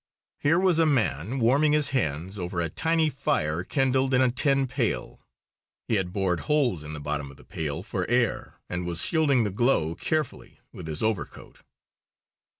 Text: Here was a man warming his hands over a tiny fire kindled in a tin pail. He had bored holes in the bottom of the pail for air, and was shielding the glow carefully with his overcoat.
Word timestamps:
Here 0.39 0.57
was 0.59 0.79
a 0.79 0.87
man 0.87 1.37
warming 1.37 1.73
his 1.73 1.89
hands 1.89 2.39
over 2.39 2.59
a 2.59 2.69
tiny 2.71 3.07
fire 3.11 3.63
kindled 3.63 4.15
in 4.15 4.21
a 4.23 4.31
tin 4.31 4.65
pail. 4.65 5.21
He 5.87 5.93
had 5.93 6.11
bored 6.11 6.39
holes 6.49 6.81
in 6.83 6.93
the 6.93 6.99
bottom 6.99 7.29
of 7.29 7.37
the 7.37 7.45
pail 7.45 7.83
for 7.83 8.09
air, 8.09 8.59
and 8.67 8.87
was 8.87 9.03
shielding 9.03 9.43
the 9.43 9.51
glow 9.51 9.93
carefully 9.93 10.59
with 10.73 10.87
his 10.87 11.03
overcoat. 11.03 11.61